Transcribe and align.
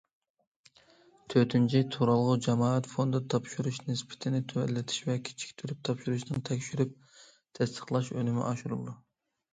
تۆتىنچى، 1.33 1.81
تۇرالغۇ 1.95 2.37
جامائەت 2.45 2.89
فوندى 2.93 3.21
تاپشۇرۇش 3.35 3.77
نىسبىتىنى 3.91 4.41
تۆۋەنلىتىش 4.53 5.03
ۋە 5.11 5.19
كېچىكتۈرۈپ 5.29 5.85
تاپشۇرۇشنىڭ 5.91 6.45
تەكشۈرۈپ 6.51 6.97
تەستىقلاش 7.61 8.11
ئۈنۈمى 8.17 8.49
ئاشۇرۇلىدۇ. 8.49 8.99